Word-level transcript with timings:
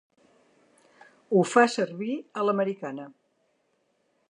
Ho 1.35 1.43
fa 1.51 1.65
servir 1.75 2.15
a 2.17 2.45
l'americana. 2.47 3.09